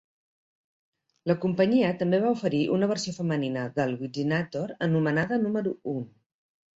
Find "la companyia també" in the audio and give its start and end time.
1.31-2.19